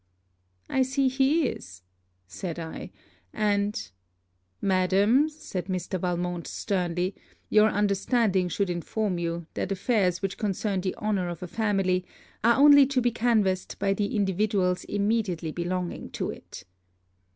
'I 0.67 0.81
see 0.81 1.07
he 1.09 1.45
is,' 1.45 1.83
said 2.25 2.57
I 2.57 2.89
'and.' 3.33 3.91
'Madam' 4.63 5.29
said 5.29 5.67
Mr. 5.67 5.99
Valmont 5.99 6.47
sternly, 6.47 7.13
'your 7.51 7.69
understanding 7.69 8.49
should 8.49 8.71
inform 8.71 9.19
you, 9.19 9.45
that 9.53 9.71
affairs 9.71 10.23
which 10.23 10.39
concern 10.39 10.81
the 10.81 10.95
honour 10.95 11.29
of 11.29 11.43
a 11.43 11.47
family 11.47 12.03
are 12.43 12.55
only 12.59 12.87
to 12.87 12.99
be 12.99 13.11
canvassed 13.11 13.77
by 13.77 13.93
the 13.93 14.15
individuals 14.15 14.85
immediately 14.85 15.51
belonging 15.51 16.09
to 16.13 16.31
it.' 16.31 16.63